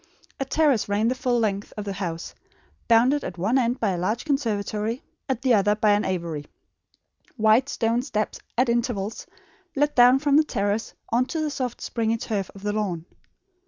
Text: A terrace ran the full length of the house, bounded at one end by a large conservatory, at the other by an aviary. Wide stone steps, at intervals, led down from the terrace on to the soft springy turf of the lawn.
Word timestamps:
A 0.39 0.45
terrace 0.45 0.89
ran 0.89 1.09
the 1.09 1.13
full 1.13 1.37
length 1.37 1.73
of 1.77 1.85
the 1.85 1.93
house, 1.93 2.33
bounded 2.87 3.23
at 3.23 3.37
one 3.37 3.59
end 3.59 3.79
by 3.79 3.91
a 3.91 3.99
large 3.99 4.25
conservatory, 4.25 5.03
at 5.29 5.43
the 5.43 5.53
other 5.53 5.75
by 5.75 5.91
an 5.91 6.05
aviary. 6.05 6.47
Wide 7.37 7.69
stone 7.69 8.01
steps, 8.01 8.39
at 8.57 8.67
intervals, 8.67 9.27
led 9.75 9.93
down 9.93 10.17
from 10.17 10.37
the 10.37 10.43
terrace 10.43 10.95
on 11.11 11.27
to 11.27 11.39
the 11.39 11.51
soft 11.51 11.81
springy 11.81 12.17
turf 12.17 12.49
of 12.55 12.63
the 12.63 12.73
lawn. 12.73 13.05